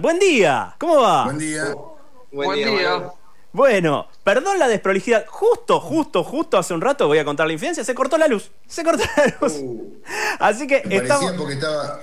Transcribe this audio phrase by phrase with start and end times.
[0.00, 1.24] Buen día, ¿cómo va?
[1.24, 1.74] Buen día.
[2.30, 3.10] Buen, día.
[3.52, 5.26] Bueno, perdón la desprolijidad.
[5.26, 8.48] Justo, justo, justo hace un rato, voy a contar la infidencia, se cortó la luz.
[8.68, 9.54] Se cortó la luz.
[9.60, 9.94] Uh.
[10.38, 11.24] Así que Me estamos.
[11.24, 12.00] parecía porque estaba,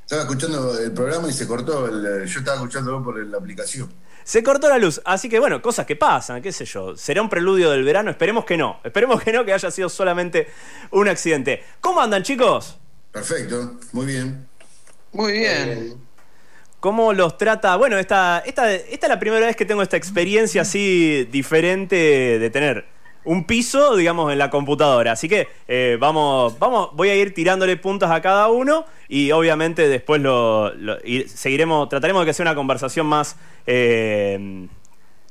[0.00, 1.84] estaba escuchando el programa y se cortó.
[1.86, 3.92] el- yo estaba escuchándolo por la aplicación.
[4.24, 5.02] Se cortó la luz.
[5.04, 6.96] Así que bueno, cosas que pasan, qué sé yo.
[6.96, 8.10] ¿Será un preludio del verano?
[8.10, 8.80] Esperemos que no.
[8.82, 10.48] Esperemos que no, que haya sido solamente
[10.90, 11.62] un accidente.
[11.82, 12.78] ¿Cómo andan, chicos?
[13.12, 14.48] Perfecto, muy bien.
[15.12, 16.05] Muy bien.
[16.80, 17.76] ¿Cómo los trata?
[17.76, 21.96] Bueno, esta, esta, esta es la primera vez que tengo esta experiencia así diferente
[22.38, 22.84] de tener
[23.24, 25.12] un piso, digamos, en la computadora.
[25.12, 29.88] Así que eh, vamos, vamos, voy a ir tirándole puntos a cada uno y obviamente
[29.88, 30.72] después lo,
[31.26, 33.36] seguiremos, trataremos de que sea una conversación más
[33.66, 34.68] eh,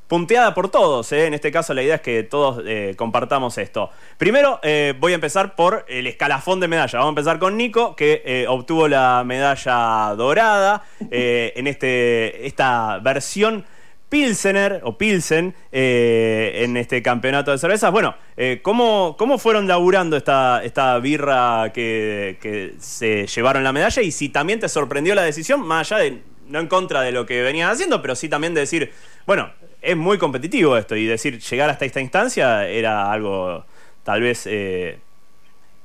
[0.07, 1.11] punteada por todos.
[1.11, 1.25] ¿eh?
[1.25, 3.89] En este caso la idea es que todos eh, compartamos esto.
[4.17, 6.99] Primero eh, voy a empezar por el escalafón de medalla.
[6.99, 13.65] Vamos a empezar con Nico, que obtuvo la medalla dorada en este, esta versión.
[14.07, 17.91] Pilsener o Pilsen en este campeonato de cervezas.
[17.91, 18.15] Bueno,
[18.61, 24.01] ¿cómo, ¿cómo fueron laburando esta, esta birra que, que se llevaron la medalla?
[24.03, 27.25] Y si también te sorprendió la decisión, más allá de, no en contra de lo
[27.25, 28.91] que venían haciendo, pero sí también de decir,
[29.25, 29.51] bueno,
[29.85, 33.63] es muy competitivo esto y decir, llegar hasta esta instancia era algo
[34.03, 34.99] tal vez eh,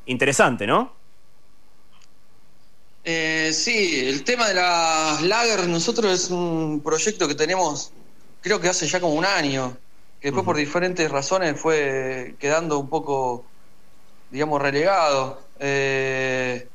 [0.06, 0.92] interesante, ¿no?
[3.04, 7.92] Eh, sí, el tema de las lagers, nosotros es un proyecto que tenemos,
[8.40, 9.76] creo que hace ya como un año,
[10.20, 13.44] que después por diferentes razones fue quedando un poco,
[14.30, 15.42] digamos, relegado.
[15.58, 16.68] Eh,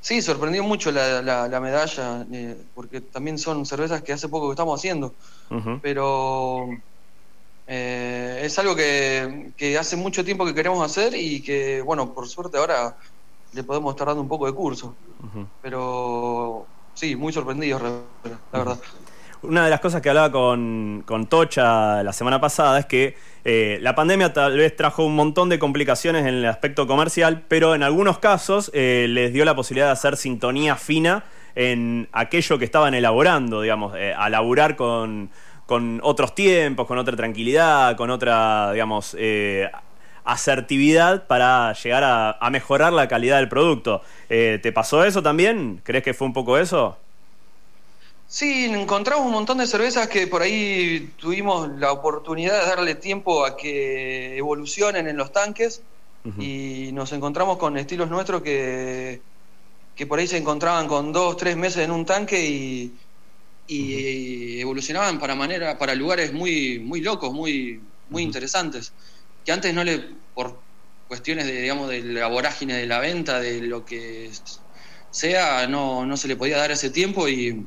[0.00, 4.48] sí, sorprendió mucho la, la- la medalla, eh, porque también son cervezas que hace poco
[4.48, 5.16] que estamos haciendo,
[5.80, 6.66] pero
[7.66, 12.28] eh, es algo que, que hace mucho tiempo que queremos hacer y que, bueno, por
[12.28, 12.96] suerte ahora
[13.52, 14.98] le podemos estar dando un poco de curso.
[15.60, 18.10] Pero sí, muy sorprendido, la
[18.52, 18.80] verdad.
[19.42, 23.78] Una de las cosas que hablaba con, con Tocha la semana pasada es que eh,
[23.82, 27.84] la pandemia tal vez trajo un montón de complicaciones en el aspecto comercial, pero en
[27.84, 31.22] algunos casos eh, les dio la posibilidad de hacer sintonía fina
[31.54, 35.30] en aquello que estaban elaborando, digamos, eh, a laburar con,
[35.66, 39.16] con otros tiempos, con otra tranquilidad, con otra, digamos,
[40.24, 44.02] asertividad para llegar a, mejorar la calidad del producto.
[44.28, 45.80] ¿Te pasó eso también?
[45.84, 46.98] ¿Crees que fue un poco eso?
[48.30, 53.46] Sí, encontramos un montón de cervezas que por ahí tuvimos la oportunidad de darle tiempo
[53.46, 55.82] a que evolucionen en los tanques.
[56.38, 59.22] Y nos encontramos con estilos nuestros que,
[59.96, 62.92] que por ahí se encontraban con dos, tres meses en un tanque y,
[63.66, 68.92] y evolucionaban para manera, para lugares muy, muy locos, muy, muy interesantes.
[69.42, 70.60] Que antes no le, por
[71.06, 74.30] cuestiones de, digamos, de la vorágine de la venta, de lo que
[75.10, 77.66] sea, no, no se le podía dar ese tiempo y,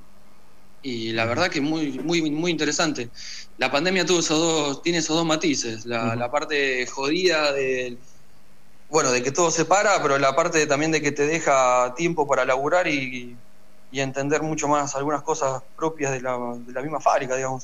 [0.84, 3.10] y la verdad que muy, muy, muy interesante.
[3.58, 7.98] La pandemia tuvo esos dos, tiene esos dos matices, la, parte jodida de
[8.90, 12.28] bueno, de que todo se para, pero la parte también de que te deja tiempo
[12.28, 13.38] para laburar y,
[13.92, 17.64] y entender mucho más algunas cosas propias de la, de la misma fábrica, digamos.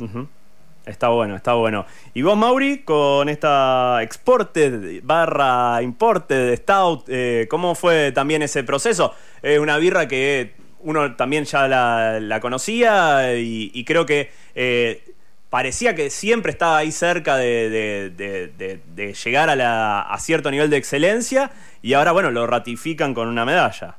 [0.86, 1.86] Está bueno, está bueno.
[2.14, 9.14] Y vos, Mauri, con esta exported barra imported stout, eh, ¿cómo fue también ese proceso?
[9.42, 15.04] Es una birra que uno también ya la, conocía y, creo que eh,
[15.50, 21.52] parecía que siempre estaba ahí cerca de llegar a, la- a cierto nivel de excelencia
[21.82, 23.98] y ahora, bueno, lo ratifican con una medalla.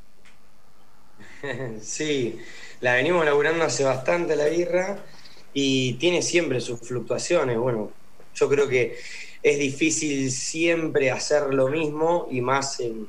[1.83, 2.39] Sí,
[2.81, 5.05] la venimos laburando hace bastante la birra
[5.53, 7.59] y tiene siempre sus fluctuaciones.
[7.59, 7.93] Bueno,
[8.35, 8.97] yo creo que
[9.43, 13.09] es difícil siempre hacer lo mismo y más en,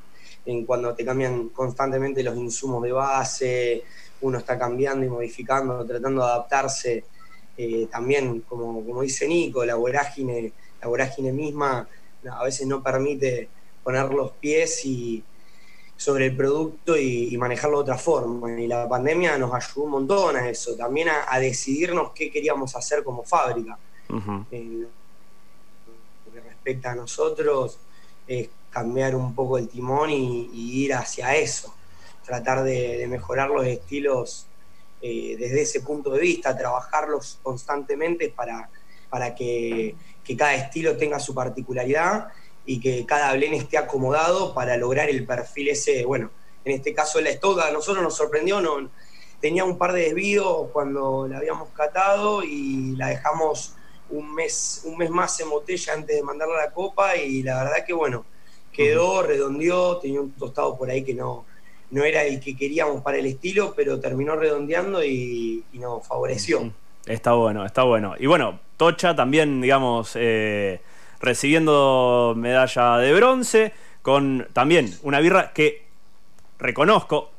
[0.50, 3.84] en cuando te cambian constantemente los insumos de base,
[4.22, 7.06] uno está cambiando y modificando, tratando de adaptarse.
[7.56, 11.88] Eh, también, como, como dice Nico, la vorágine, la vorágine misma
[12.30, 13.50] a veces no permite
[13.84, 15.24] poner los pies y,
[15.96, 18.60] sobre el producto y, y manejarlo de otra forma.
[18.60, 22.76] Y la pandemia nos ayudó un montón a eso, también a, a decidirnos qué queríamos
[22.76, 23.78] hacer como fábrica.
[24.10, 24.46] Ujú.
[24.50, 27.78] En lo que respecta a nosotros,
[28.26, 31.74] es cambiar un poco el timón y, ir hacia eso,
[32.26, 34.46] tratar de, mejorar los estilos
[35.02, 38.70] eh, desde ese punto de vista, trabajarlos constantemente para,
[39.10, 39.96] para que,
[40.38, 42.28] cada estilo tenga su particularidad
[42.64, 46.30] y que cada blend esté acomodado para lograr el perfil ese, bueno,
[46.64, 48.92] en este caso la estoca a nosotros nos sorprendió, no,
[49.42, 53.74] tenía un par de desvíos cuando la habíamos catado y la dejamos
[54.12, 57.64] un mes, un mes más en botella antes de mandarla a la copa y la
[57.64, 58.26] verdad que bueno,
[58.80, 61.46] quedó, redondeó, tenía un tostado por ahí que no,
[61.92, 66.72] no era el que queríamos para el estilo, pero terminó redondeando y, nos favoreció.
[67.06, 68.16] Está bueno, está bueno.
[68.18, 70.80] Y bueno, Tocha también, digamos, eh,
[71.20, 75.86] recibiendo medalla de bronce, con también una birra que
[76.58, 77.32] reconozco,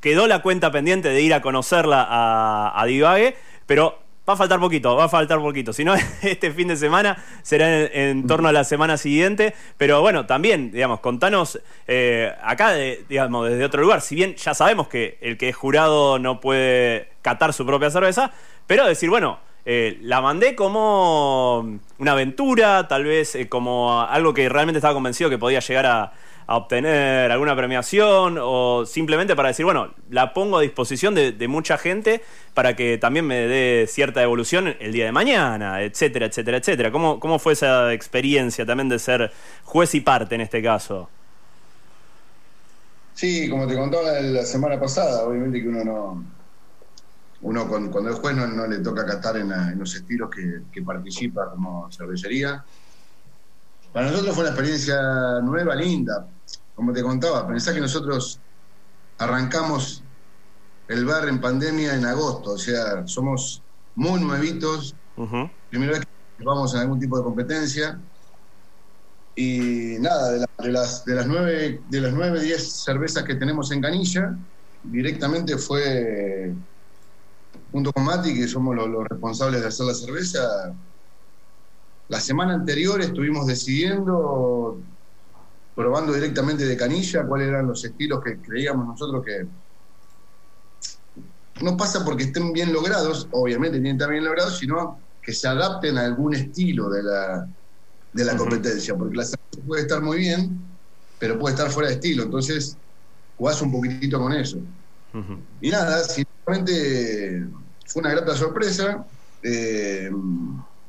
[0.00, 4.58] quedó la cuenta pendiente de ir a conocerla a, a Divague, pero Va a faltar
[4.58, 5.72] poquito, va a faltar poquito.
[5.72, 9.54] Si no, este fin de semana será en, torno a la semana siguiente.
[9.76, 14.00] Pero bueno, también, digamos, contanos eh, acá, digamos, desde otro lugar.
[14.00, 18.32] Si bien ya sabemos que el que es jurado no puede catar su propia cerveza,
[18.66, 19.38] pero decir, bueno,
[19.68, 25.28] eh, la mandé como una aventura, tal vez eh, como algo que realmente estaba convencido
[25.28, 26.12] que podía llegar a,
[26.46, 31.76] a obtener alguna premiación o simplemente para decir, bueno, la pongo a disposición de, mucha
[31.76, 32.22] gente
[32.54, 36.92] para que también me dé cierta evolución el día de mañana, etcétera, etcétera, etcétera.
[36.92, 39.32] ¿Cómo, cómo fue esa experiencia también de ser
[39.64, 41.08] juez y parte en este caso?
[43.14, 46.36] Sí, como te contaba la semana pasada, obviamente que uno no.
[47.42, 51.90] Uno cuando, es juez no, le toca catar en, los estilos que, que participa como
[51.92, 52.64] cervecería.
[53.92, 55.00] Para nosotros fue una experiencia
[55.42, 56.26] nueva, linda
[56.76, 58.38] como te contaba, pensá que nosotros
[59.18, 60.04] arrancamos
[60.88, 63.62] el bar en pandemia en agosto, o sea, somos
[63.96, 64.94] muy nuevitos,
[65.70, 66.02] primera vez
[66.38, 67.98] que vamos a algún tipo de competencia.
[69.34, 73.82] Y nada, de, las, de las nueve, de las nueve, diez cervezas que tenemos en
[73.82, 74.36] canilla,
[74.82, 76.54] directamente fue
[77.72, 80.74] junto con Mati, que somos los, los responsables de hacer la cerveza.
[82.08, 84.78] La semana anterior estuvimos decidiendo
[85.76, 89.46] probando directamente de canilla cuáles eran los estilos que creíamos nosotros que
[91.62, 95.48] no pasa porque estén bien logrados, obviamente tienen que estar bien logrados, sino que se
[95.48, 97.48] adapten a algún estilo de la,
[98.12, 100.78] de la competencia, porque la cerveza puede estar muy bien,
[101.18, 102.76] pero puede estar fuera de estilo, entonces
[103.36, 104.58] jugás un poquitito con eso.
[105.60, 107.46] Y nada, sinceramente
[107.86, 109.06] fue una grata sorpresa.
[109.42, 110.10] Eh,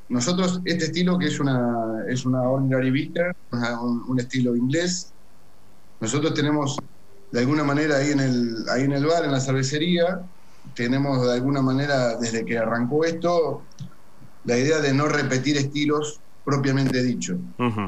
[0.08, 5.12] nosotros, este estilo que es una, es una ordinary bitter, un, estilo inglés,
[6.00, 6.78] nosotros tenemos
[7.30, 10.22] de alguna manera ahí en, el, ahí en el bar, en la cervecería,
[10.74, 13.62] tenemos de alguna manera, desde que arrancó esto,
[14.44, 17.36] la idea de no repetir estilos propiamente dicho.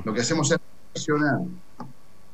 [0.04, 0.58] Lo que hacemos es
[0.92, 1.40] versionar.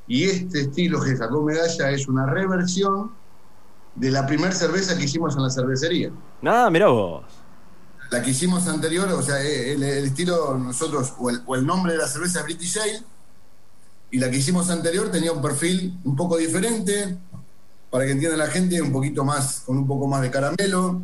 [0.09, 3.13] Y este estilo que sacó medalla es una reversión
[3.95, 6.11] de la primera cerveza que hicimos en la cervecería.
[6.43, 7.46] Nada, mira vos
[8.11, 12.41] la que hicimos anterior, o sea, el, estilo nosotros, o el, nombre de la cerveza
[12.41, 13.03] es British Ale,
[14.11, 17.17] y la que hicimos anterior tenía un perfil un poco diferente,
[17.91, 21.03] para que entienda la gente, un poquito más, con un poco más de caramelo,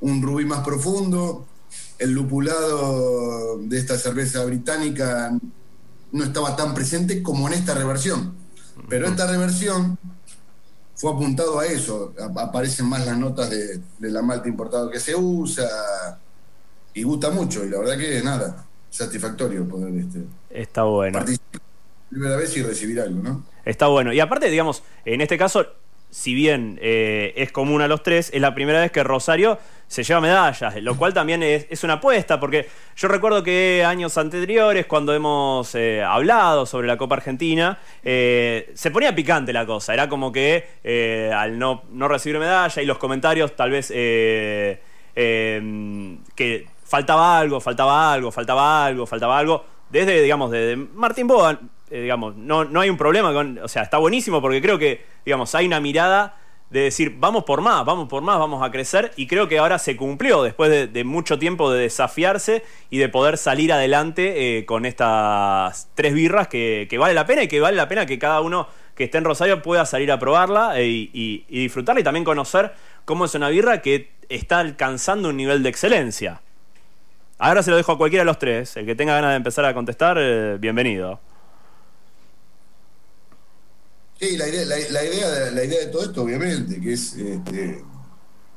[0.00, 1.46] un rubí más profundo,
[1.98, 5.36] el lupulado de esta cerveza británica
[6.12, 8.34] no estaba tan presente como en esta reversión.
[8.88, 9.98] Pero esta reversión
[10.94, 12.14] fue apuntado a eso.
[12.36, 15.66] Aparecen más las notas de, de la malta importada que se usa,
[16.98, 17.64] y gusta mucho.
[17.64, 21.18] Y la verdad que nada, satisfactorio poder este, Está bueno.
[21.18, 21.60] participar
[22.10, 23.44] primera vez y recibir algo, ¿no?
[23.64, 24.12] Está bueno.
[24.12, 25.66] Y aparte, digamos, en este caso,
[26.10, 29.58] si bien eh, es común a los tres, es la primera vez que Rosario
[29.88, 34.86] se lleva medallas, lo cual también es, una apuesta, porque yo recuerdo que años anteriores,
[34.86, 40.08] cuando hemos eh, hablado sobre la Copa Argentina, eh, se ponía picante la cosa, era
[40.08, 44.78] como que al no, no recibir medalla y los comentarios tal vez que
[46.88, 49.64] faltaba algo, faltaba algo, faltaba algo, faltaba algo.
[49.90, 51.58] Desde, digamos, desde Martín Boa,
[51.90, 53.58] eh, digamos, no, no hay un problema con.
[53.58, 56.36] O sea, está buenísimo porque creo que, digamos, hay una mirada
[56.70, 59.12] de decir, vamos por más, vamos por más, vamos a crecer.
[59.16, 63.38] Y creo que ahora se cumplió después de, mucho tiempo de desafiarse y de poder
[63.38, 67.88] salir adelante eh, con estas tres birras que, vale la pena y que vale la
[67.88, 72.00] pena que cada uno que esté en Rosario pueda salir a probarla eh, y disfrutarla
[72.00, 72.72] y también conocer
[73.04, 76.42] cómo es una birra que está alcanzando un nivel de excelencia.
[77.38, 78.76] Ahora se lo dejo a cualquiera de los tres.
[78.76, 81.20] El que tenga ganas de empezar a contestar, eh, bienvenido.
[84.18, 87.84] Sí, la idea, la, idea de, la idea de todo esto, obviamente, que es este,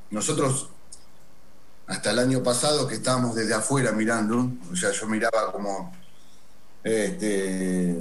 [0.09, 0.69] nosotros
[1.85, 5.93] hasta el año pasado que estábamos desde afuera mirando, o sea, yo miraba como
[6.83, 7.95] este,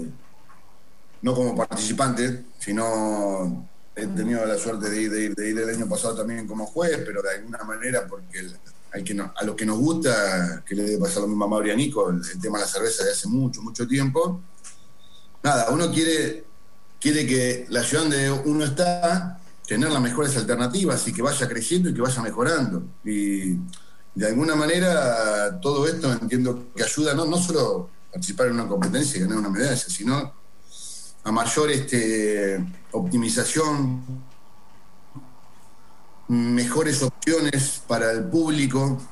[1.21, 5.69] no como participante, sino he tenido la suerte de ir, de ir, de ir el
[5.69, 8.49] año pasado también como juez, pero de alguna manera porque
[8.91, 12.11] que a lo que nos gusta, que le debe pasar lo mismo a Mauri Nico,
[12.11, 14.43] el, tema de la cerveza de hace mucho, mucho tiempo.
[15.43, 16.45] Nada, uno quiere,
[17.01, 21.89] quiere que la ciudad donde uno está, tener las mejores alternativas y que vaya creciendo
[21.89, 22.83] y que vaya mejorando.
[23.05, 23.53] Y
[24.15, 29.19] de alguna manera todo esto entiendo que ayuda no, no solo participar en una competencia
[29.19, 30.35] y ganar una medalla, sino
[31.23, 32.59] a mayor este,
[32.91, 34.30] optimización
[36.31, 39.03] mejores opciones para el público.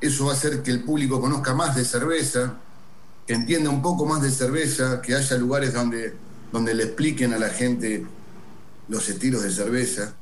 [0.00, 2.54] Eso va a hacer que el público conozca más de cerveza,
[3.26, 6.14] que entienda un poco más de cerveza, que haya lugares donde,
[6.52, 8.06] donde le expliquen a la gente
[8.88, 10.14] los estilos de cerveza,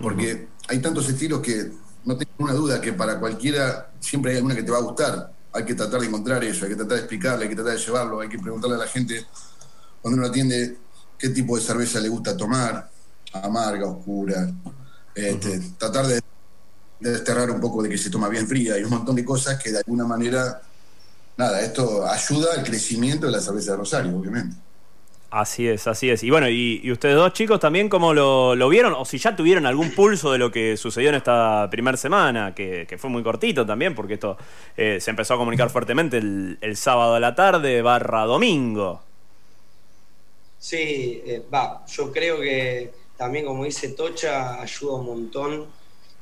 [0.00, 1.72] porque hay tantos estilos que
[2.04, 5.32] no tengo una duda que para cualquiera siempre hay alguna que te va a gustar.
[5.52, 7.80] Hay que tratar de encontrar eso, hay que tratar de explicarle, hay que tratar de
[7.80, 9.26] llevarlo, hay que preguntarle a la gente
[10.00, 10.78] cuando uno atiende
[11.18, 12.88] qué tipo de cerveza le gusta tomar,
[13.32, 14.48] amarga, oscura,
[15.14, 16.20] este, tratar de,
[17.00, 19.70] desterrar un poco de que se toma bien fría y un montón de cosas que
[19.70, 20.60] de alguna manera,
[21.36, 24.56] nada, esto ayuda al crecimiento de la cerveza de Rosario, obviamente.
[25.30, 26.22] Así es, así es.
[26.22, 28.94] Y bueno, y, ustedes dos chicos también, ¿cómo lo, vieron?
[28.94, 32.96] O si ya tuvieron algún pulso de lo que sucedió en esta primera semana, que,
[32.98, 34.38] fue muy cortito también, porque esto
[34.76, 39.02] eh, se empezó a comunicar fuertemente el, el sábado a la tarde barra domingo.
[40.58, 45.66] Sí, eh, va, yo creo que también como dice Tocha, ayuda un montón.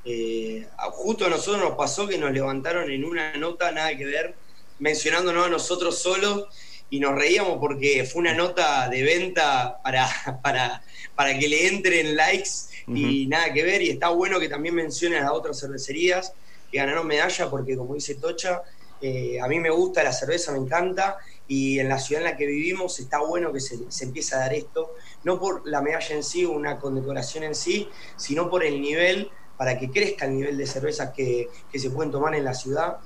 [0.02, 4.34] Eh, justo a nosotros nos pasó que nos levantaron en una nota, nada que ver,
[4.78, 6.46] mencionándonos a nosotros solos
[6.88, 10.08] y nos reíamos porque fue una nota de venta para,
[10.42, 10.82] para,
[11.14, 12.50] para que le entren likes
[12.88, 13.82] y nada que ver.
[13.82, 16.32] Y está bueno que también mencionen a otras cervecerías
[16.72, 18.62] que ganaron medalla porque como dice Tocha,
[19.02, 22.36] eh, a mí me gusta la cerveza, me encanta y en la ciudad en la
[22.36, 26.14] que vivimos está bueno que se, se empiece a dar esto, no por la medalla
[26.14, 30.56] en sí, una condecoración en sí, sino por el nivel, para que crezca el nivel
[30.56, 32.98] de cervezas que, que se pueden tomar en la ciudad,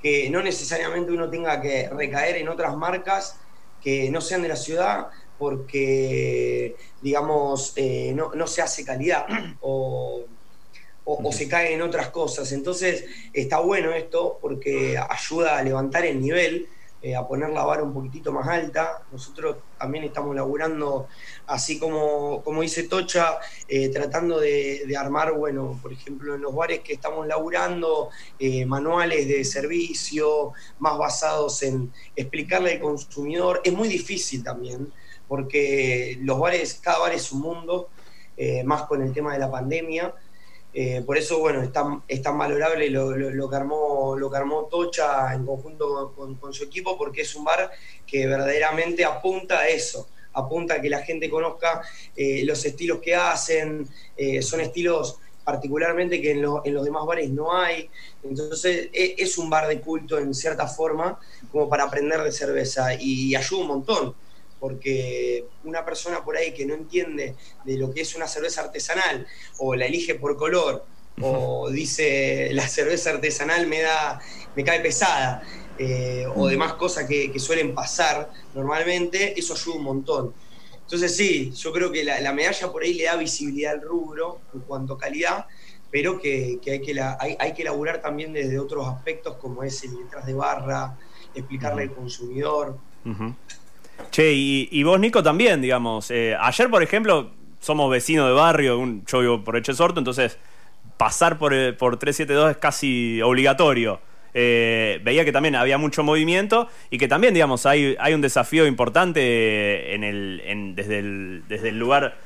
[0.00, 3.38] que no necesariamente uno tenga que recaer en otras marcas
[3.82, 9.26] que no sean de la ciudad, porque, digamos, eh, no, no, se hace calidad
[9.60, 10.24] o,
[11.04, 12.52] o, se cae en otras cosas.
[12.52, 16.68] Entonces, está bueno esto porque ayuda a levantar el nivel
[17.02, 19.02] eh, a poner la vara un poquitito más alta.
[19.12, 21.08] Nosotros también estamos laburando,
[21.46, 23.38] así como, como dice Tocha,
[23.68, 29.28] eh, tratando de, armar, bueno, por ejemplo, en los bares que estamos laburando, eh, manuales
[29.28, 33.60] de servicio más basados en explicarle al consumidor.
[33.62, 34.90] Es muy difícil también,
[35.28, 37.90] porque los bares, cada bar es un mundo,
[38.64, 40.14] más con el tema de la pandemia.
[40.78, 44.36] Eh, por eso, bueno, es tan, es tan valorable lo, lo, que armó, lo que
[44.36, 47.70] armó Tocha en conjunto con, su equipo, porque es un bar
[48.06, 51.80] que verdaderamente apunta a eso, apunta a que la gente conozca
[52.14, 57.30] eh, los estilos que hacen, eh, son estilos particularmente que en, en, los demás bares
[57.30, 57.88] no hay.
[58.22, 61.18] Entonces, e, es un bar de culto en cierta forma,
[61.50, 64.14] como para aprender de cerveza, y ayuda un montón
[64.58, 67.34] porque una persona por ahí que no entiende
[67.64, 69.26] de lo que es una cerveza artesanal
[69.58, 70.84] o la elige por color
[71.20, 74.20] o dice la cerveza artesanal me da
[74.54, 75.42] me cae pesada
[75.78, 80.34] eh, o demás cosas que, suelen pasar normalmente eso ayuda un montón.
[80.82, 84.60] Entonces sí yo creo que la, medalla por ahí le da visibilidad al rubro en
[84.60, 85.46] cuanto a calidad
[85.90, 87.00] pero que, hay, que
[87.38, 90.98] hay, que elaborar también desde otros aspectos como es el detrás de barra
[91.34, 92.78] explicarle al consumidor
[94.10, 96.10] Che, y, vos, Nico, también, digamos.
[96.10, 100.38] Eh, ayer, por ejemplo, somos vecinos de barrio, yo vivo por Echesorto, entonces
[100.96, 104.00] pasar por, eh, por 372 es casi obligatorio.
[104.32, 108.66] Eh, veía que también había mucho movimiento y que también, digamos, hay, hay un desafío
[108.66, 112.16] importante en el, desde, el, desde el lugar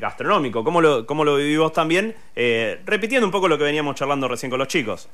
[0.00, 0.64] gastronómico.
[0.64, 2.16] ¿Cómo lo, cómo lo vivimos también?
[2.34, 5.08] repitiendo un poco lo que veníamos charlando recién con los chicos.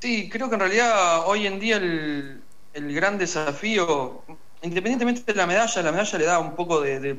[0.00, 2.40] Sí, creo que en realidad hoy en día el,
[2.72, 4.22] el gran desafío,
[4.62, 7.18] independientemente de la medalla, la medalla le da un poco de,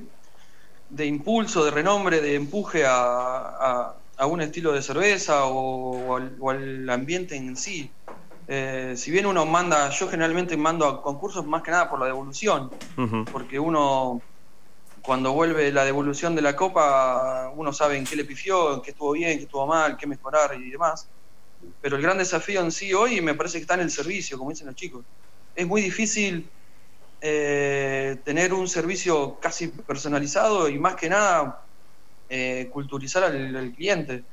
[0.89, 6.17] de, impulso, de renombre, de empuje a, a, un estilo de cerveza o,
[6.49, 7.91] al, ambiente en sí.
[8.47, 12.05] Eh, si bien uno manda, yo generalmente mando a concursos más que nada por la
[12.05, 12.71] devolución,
[13.31, 14.21] porque uno
[15.01, 18.91] cuando vuelve la devolución de la copa, uno sabe en qué le pifió, en qué
[18.91, 21.07] estuvo bien, qué estuvo mal, qué mejorar y demás.
[21.81, 24.51] Pero el gran desafío en sí hoy me parece que está en el servicio, como
[24.51, 25.03] dicen los chicos
[25.55, 26.49] es muy difícil
[27.23, 31.61] eh, tener un servicio casi personalizado y más que nada
[32.29, 34.23] eh, culturizar al, cliente.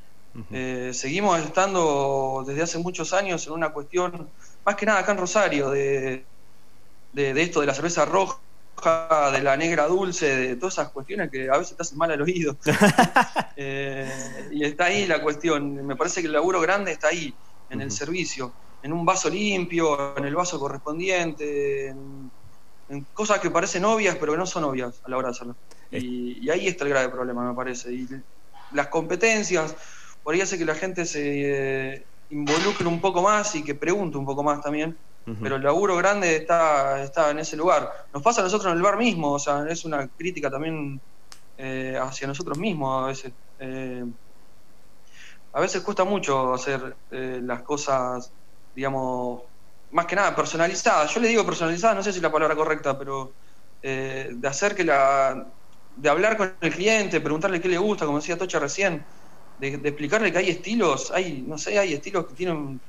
[0.52, 4.28] Eh, seguimos estando desde hace muchos años en una cuestión,
[4.64, 6.24] más que nada acá en Rosario, de,
[7.12, 8.38] de, esto de la cerveza roja,
[9.32, 12.22] de la negra dulce, de todas esas cuestiones que a veces te hacen mal al
[12.22, 12.56] oído.
[13.56, 15.84] y está ahí la cuestión.
[15.84, 17.34] Me parece que el laburo grande está ahí,
[17.68, 22.30] en el servicio en un vaso limpio, en el vaso correspondiente, en,
[23.12, 25.56] cosas que parecen obvias, pero que no son obvias a la hora de hacerlo.
[25.90, 27.92] Y, ahí está el grave problema, me parece.
[27.92, 28.08] Y
[28.72, 29.76] las competencias,
[30.22, 34.16] por ahí hace que la gente se eh, involucre un poco más y que pregunte
[34.16, 34.96] un poco más también.
[35.42, 38.06] Pero el laburo grande está, está en ese lugar.
[38.14, 40.98] Nos pasa a nosotros en el bar mismo, o sea, es una crítica también
[41.58, 43.32] eh, hacia nosotros mismos a veces.
[43.58, 44.06] Eh,
[45.52, 48.30] a veces cuesta mucho hacer eh, las cosas,
[48.78, 49.42] digamos,
[49.90, 51.12] más que nada personalizadas.
[51.12, 53.32] Yo le digo personalizadas, no sé si es la palabra correcta, pero
[53.82, 55.48] eh, de hacer que la.
[55.96, 59.04] de hablar con el cliente, preguntarle qué le gusta, como decía Tocha recién,
[59.58, 62.80] de, explicarle que hay estilos, hay, no sé, hay estilos que tienen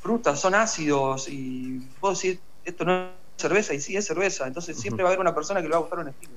[0.00, 4.78] frutas, son ácidos, y puedo decir, esto no es cerveza, y sí es cerveza, entonces
[4.78, 6.34] siempre va a haber una persona que le va a gustar un estilo.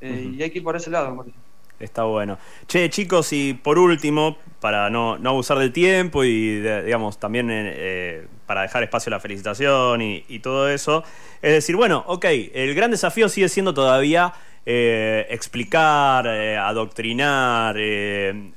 [0.00, 1.32] Eh, y hay que ir por ese lado, me
[1.78, 2.38] Está bueno.
[2.66, 8.26] Che, chicos, y por último, para no, no abusar del tiempo y, digamos, también eh,
[8.48, 11.04] para dejar espacio a la felicitación y, todo eso,
[11.40, 12.24] es decir, bueno, ok,
[12.54, 14.32] el gran desafío sigue siendo todavía
[14.66, 17.76] eh, explicar, adoctrinar,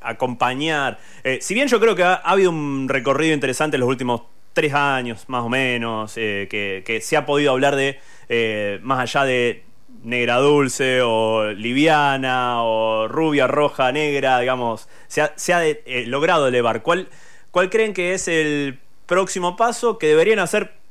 [0.02, 0.98] acompañar.
[1.40, 5.26] si bien yo creo que ha, habido un recorrido interesante en los últimos tres años,
[5.28, 9.64] más o menos, que, se ha podido hablar de, más allá de
[10.04, 16.82] negra dulce o liviana o rubia, roja, negra, digamos, se ha, eh, logrado elevar.
[16.82, 17.08] ¿Cuál,
[17.52, 20.82] ¿Cuál creen que es el próximo paso que deberían hacer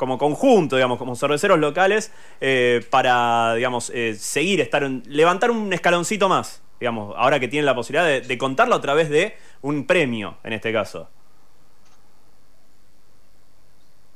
[0.00, 2.10] como conjunto, digamos, como cerveceros locales,
[2.40, 7.74] eh, para, digamos, eh, seguir, estar levantar un escaloncito más, digamos, ahora que tienen la
[7.74, 11.10] posibilidad de, de, contarlo a través de un premio, en este caso?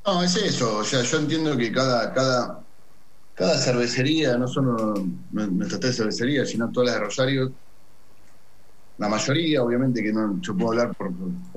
[0.07, 2.61] No, es eso, o sea, yo entiendo que cada, cada,
[3.35, 4.95] cada cervecería, no solo
[5.33, 7.53] nuestras tres cervecerías, sino todas las de Rosario,
[8.97, 11.13] la mayoría, obviamente que no, yo puedo hablar por,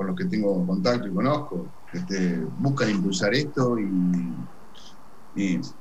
[0.06, 4.36] los que tengo contacto y conozco, este, buscan impulsar esto y,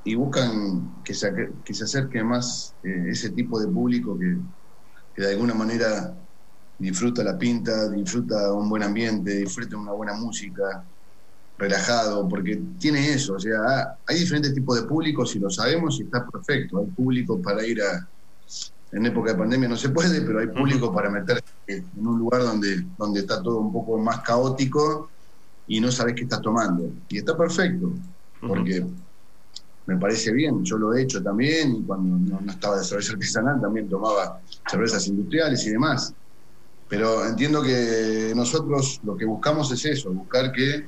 [0.04, 1.32] y, buscan que se,
[1.64, 4.36] que se acerque más eh, ese tipo de público que,
[5.14, 6.14] que, de alguna manera
[6.78, 10.86] disfruta la pinta, disfruta un buen ambiente, disfruta una buena música,
[11.58, 16.04] relajado, porque tiene eso, o sea, hay diferentes tipos de públicos y lo sabemos y
[16.04, 16.78] está perfecto.
[16.78, 18.10] Hay público para ir a,
[18.96, 22.42] en época de pandemia no se puede, pero hay público para meterse en un lugar
[22.42, 25.10] donde, donde está todo un poco más caótico
[25.66, 26.90] y no sabes qué estás tomando.
[27.10, 27.92] Y está perfecto,
[28.40, 28.86] porque
[29.84, 33.60] me parece bien, yo lo he hecho también, y cuando no, estaba de cerveza artesanal
[33.60, 36.14] también tomaba cervezas industriales y demás.
[36.88, 40.86] Pero entiendo que nosotros lo que buscamos es eso, buscar que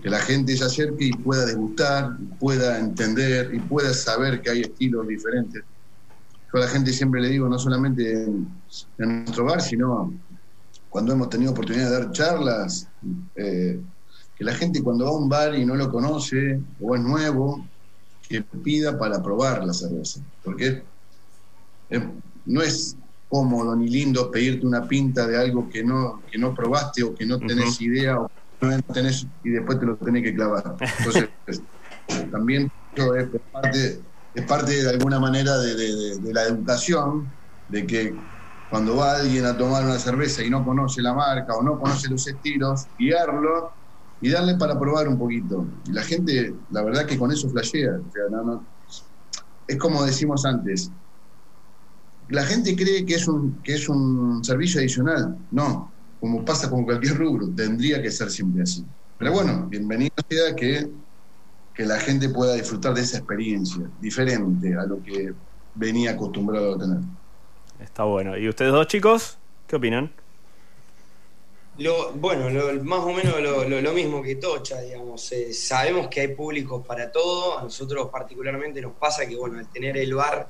[0.00, 4.60] que la gente se acerque y pueda degustar, pueda entender y pueda saber que hay
[4.60, 5.64] estilos diferentes.
[6.52, 8.48] Yo a la gente siempre le digo, no solamente en,
[8.98, 10.12] nuestro bar, sino
[10.88, 12.88] cuando hemos tenido oportunidad de dar charlas,
[13.34, 13.80] eh,
[14.36, 17.66] que la gente cuando va a un bar y no lo conoce o es nuevo,
[18.28, 20.20] que pida para probar la cerveza.
[20.42, 20.82] Porque
[22.44, 22.96] no es
[23.28, 27.26] cómodo ni lindo pedirte una pinta de algo que no, que no probaste o que
[27.26, 28.30] no tenés idea o
[28.92, 30.76] tenés y después te lo tenés que clavar.
[30.98, 31.28] Entonces,
[32.30, 34.00] también es parte,
[34.36, 37.32] es parte de alguna manera de, la educación,
[37.68, 38.14] de que
[38.68, 42.10] cuando va alguien a tomar una cerveza y no conoce la marca o no conoce
[42.10, 43.72] los estilos, guiarlo
[44.20, 45.66] y darle para probar un poquito.
[45.86, 47.98] Y la gente, la verdad que con eso flashea.
[49.66, 50.90] es como decimos antes,
[52.28, 55.34] la gente cree que es un, que es un servicio adicional.
[55.50, 58.84] No, como pasa con cualquier rubro, tendría que ser siempre así.
[59.16, 60.90] Pero bueno, bienvenido sea que,
[61.76, 65.34] que la gente pueda disfrutar de esa experiencia diferente a lo que
[65.74, 66.98] venía acostumbrado a tener.
[67.80, 68.36] Está bueno.
[68.36, 69.36] ¿Y ustedes dos chicos?
[69.66, 70.10] ¿Qué opinan?
[71.78, 72.48] Lo, bueno,
[72.82, 73.34] más o menos
[73.68, 75.30] lo, mismo que Tocha, digamos.
[75.32, 77.58] Eh, sabemos que hay público para todo.
[77.58, 80.48] A nosotros particularmente nos pasa que, bueno, al tener el bar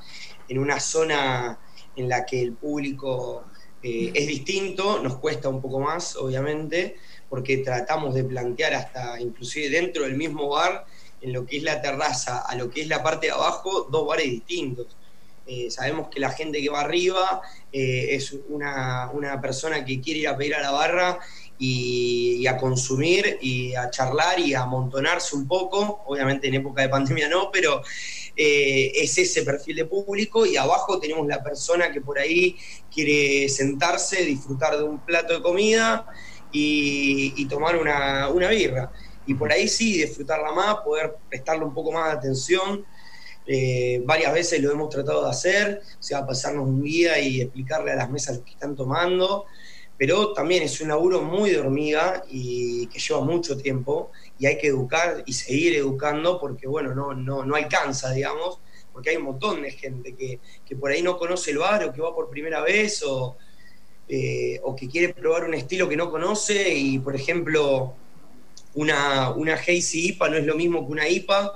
[0.48, 1.58] en una zona
[1.96, 3.46] en la que el público
[3.82, 6.96] eh, es distinto, nos cuesta un poco más, obviamente,
[7.28, 10.86] porque tratamos de plantear hasta inclusive dentro del mismo bar,
[11.20, 14.06] en lo que es la terraza a lo que es la parte de abajo, dos
[14.06, 14.86] bares distintos.
[15.46, 17.40] Eh, sabemos que la gente que va arriba
[17.72, 21.20] eh, es una, persona que quiere ir a pedir a la barra
[21.56, 26.82] y, y, a consumir y a charlar y a amontonarse un poco, obviamente en época
[26.82, 27.82] de pandemia no, pero
[28.38, 32.54] eh, es ese perfil de público y abajo tenemos la persona que por ahí
[32.92, 36.06] quiere sentarse, disfrutar de un plato de comida
[36.52, 38.92] y, tomar una, birra.
[39.26, 42.84] Y por ahí sí, disfrutarla más, poder prestarle un poco más de atención.
[43.46, 47.92] Eh, varias veces lo hemos tratado de hacer, o sea, pasarnos un día y explicarle
[47.92, 49.46] a las mesas lo que están tomando,
[49.96, 54.58] pero también es un laburo muy de hormiga y que lleva mucho tiempo y hay
[54.58, 58.58] que educar y seguir educando porque, bueno, no, no, no alcanza, digamos,
[58.92, 60.40] porque hay un montón de gente que,
[60.76, 63.36] por ahí no conoce el bar o que va por primera vez o,
[64.08, 67.94] eh, o que quiere probar un estilo que no conoce y, por ejemplo,
[68.76, 71.52] una, una Hazy IPA no es lo mismo que una IPA.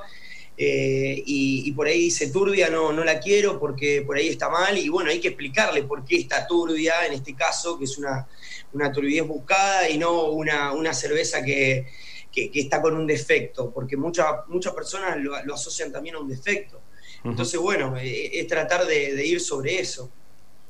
[0.57, 4.77] eh, y, por ahí dice turbia, no, no la quiero porque por ahí está mal,
[4.77, 8.27] y bueno, hay que explicarle por qué está turbia, en este caso, que es una,
[8.73, 11.87] una turbidez buscada y no una, una cerveza que,
[12.35, 16.81] está con un defecto, porque muchas muchas personas lo, asocian también a un defecto.
[17.25, 20.11] Entonces, bueno, eh, es, tratar de, ir sobre eso.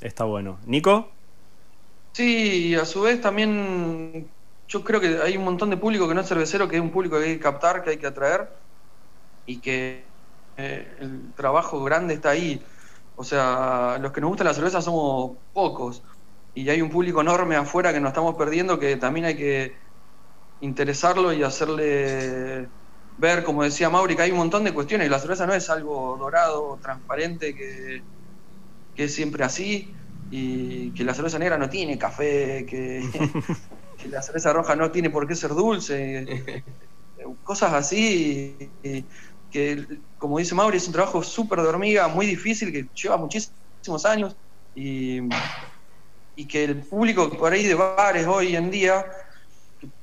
[0.01, 0.59] Está bueno.
[0.67, 1.11] ¿Nico?
[2.13, 4.29] Sí, a su vez también
[4.70, 6.92] yo creo que hay un montón de público que no es cervecero, que es un
[6.92, 8.48] público que hay que captar, que hay que atraer
[9.44, 10.04] y que
[10.56, 12.64] eh, el trabajo grande está ahí.
[13.16, 16.02] O sea, los que nos gusta la cerveza somos pocos
[16.54, 19.74] y hay un público enorme afuera que nos estamos perdiendo que también hay que
[20.61, 22.68] interesarlo y hacerle
[23.18, 25.68] ver, como decía Mauri, que hay un montón de cuestiones y la cerveza no es
[25.68, 28.02] algo dorado, transparente, que,
[28.94, 29.92] que es siempre así
[30.30, 33.02] y que la cerveza negra no tiene café, que,
[34.01, 36.65] que la cerveza roja no tiene por qué ser dulce,
[37.45, 38.73] cosas así.
[38.83, 39.05] Y,
[39.51, 39.85] que,
[40.17, 44.37] como dice Mauri, es un trabajo súper de hormiga, muy difícil, que lleva muchísimos años
[44.75, 45.21] y,
[46.49, 49.05] que el público por ahí de bares hoy en día,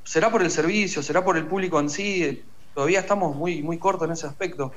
[0.03, 2.43] será por el servicio, será por el público en sí,
[2.75, 4.71] todavía estamos muy, muy cortos en ese aspecto.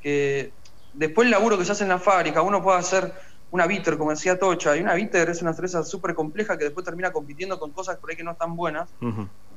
[0.00, 0.52] Que
[0.92, 3.12] después el laburo que se hace en la fábrica, uno puede hacer
[3.54, 6.84] una bitter, como decía Tocha, y una bitter es una cerveza súper compleja que después
[6.84, 8.90] termina compitiendo con cosas por ahí que no están buenas,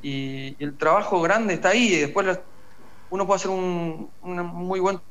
[0.04, 2.40] y, y, el trabajo grande está ahí, y después
[3.10, 5.02] uno puede hacer un, una muy buena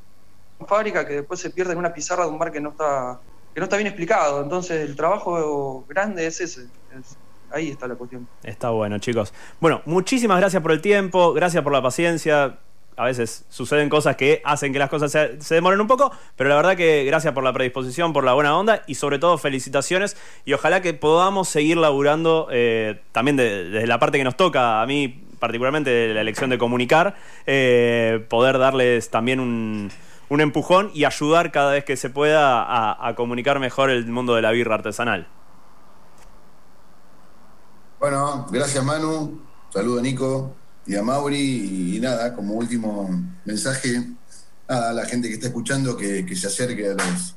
[0.65, 3.19] fábrica que después se pierde en una pizarra de un bar que no está
[3.53, 4.41] que no está bien explicado.
[4.41, 6.67] Entonces el trabajo grande es ese.
[7.51, 8.25] ahí está la cuestión.
[8.43, 9.33] Está bueno, chicos.
[9.59, 12.59] Bueno, muchísimas gracias por el tiempo, gracias por la paciencia.
[12.97, 16.55] A veces suceden cosas que hacen que las cosas se, demoren un poco, pero la
[16.55, 20.53] verdad que gracias por la predisposición, por la buena onda y sobre todo felicitaciones y
[20.53, 24.81] ojalá que podamos seguir laburando eh, también desde la parte que nos toca.
[24.81, 29.91] A mí particularmente la elección de comunicar, eh, poder darles también un,
[30.29, 32.65] empujón y ayudar cada vez que se pueda
[33.07, 35.27] a, comunicar mejor el mundo de la birra artesanal.
[37.99, 40.55] Bueno, gracias Manu, saludo a Nico
[40.87, 43.09] y a Mauri y, nada, como último
[43.45, 44.07] mensaje
[44.67, 47.35] a la gente que está escuchando que, se acerque a los,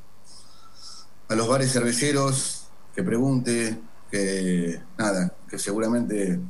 [1.29, 3.79] a los bares cerveceros, que pregunte,
[4.11, 6.41] que nada, que seguramente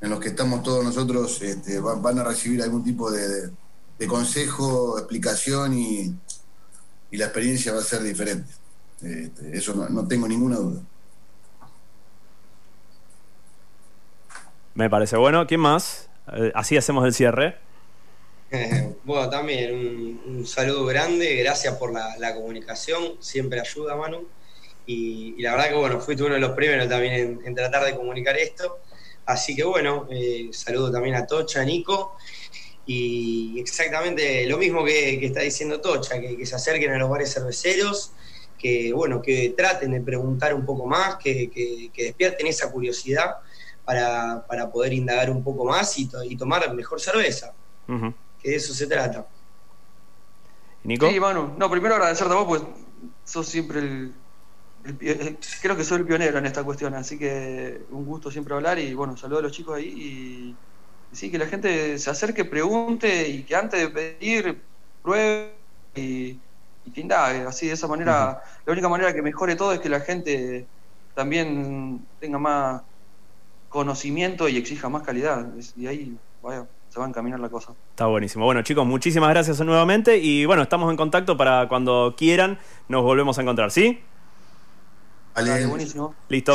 [0.00, 3.50] en los que estamos todos nosotros este, van, a recibir algún tipo de,
[4.06, 6.14] consejo, explicación y,
[7.10, 8.52] la experiencia va a ser diferente.
[9.00, 10.82] Este, eso no, tengo ninguna duda.
[14.74, 15.46] Me parece bueno.
[15.46, 16.07] ¿Quién más?
[16.34, 17.56] Eh, así hacemos el cierre.
[19.04, 24.26] bueno, también un, saludo grande, gracias por la, comunicación, siempre ayuda, Manu.
[24.86, 28.36] Y, la verdad que bueno, fuiste uno de los primeros también en tratar de comunicar
[28.36, 28.80] esto.
[29.28, 32.16] Así que bueno, eh, saludo también a Tocha, Nico.
[32.86, 38.12] Y exactamente lo mismo que, está diciendo Tocha, que, se acerquen a los bares cerveceros,
[38.58, 43.36] que bueno, que traten de preguntar un poco más, que, despierten esa curiosidad
[43.88, 47.54] para, poder indagar un poco más y, y tomar mejor cerveza.
[47.86, 49.26] Que de eso se trata.
[50.84, 51.08] ¿Nico?
[51.08, 51.54] Sí, Manu.
[51.56, 52.62] No, primero agradecerte a vos, pues
[53.24, 54.12] sos siempre el
[55.00, 58.78] eh, creo que soy el pionero en esta cuestión, así que un gusto siempre hablar
[58.78, 60.56] y bueno, saludo a los chicos ahí y,
[61.14, 64.62] sí, que la gente se acerque, pregunte y que antes de pedir
[65.02, 65.54] pruebe
[65.94, 66.38] y,
[66.94, 70.00] que indague, así de esa manera, la única manera que mejore todo es que la
[70.00, 70.66] gente
[71.14, 72.82] también tenga más
[73.68, 77.74] conocimiento y exija más calidad y ahí vaya, se va a encaminar la cosa.
[77.90, 78.44] Está buenísimo.
[78.44, 83.38] Bueno chicos, muchísimas gracias nuevamente y bueno, estamos en contacto para cuando quieran nos volvemos
[83.38, 84.00] a encontrar, ¿sí?
[85.68, 86.14] buenísimo.
[86.28, 86.54] Listo,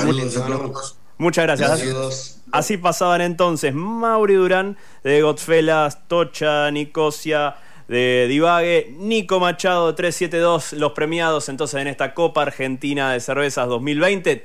[1.17, 2.41] muchas gracias.
[2.51, 7.55] Así pasaban entonces Mauri Durán de Godfellas, Tocha, Nicosia,
[7.87, 14.37] de Divague, Nico Machado 372, los premiados entonces en esta Copa Argentina de Cervezas 2020.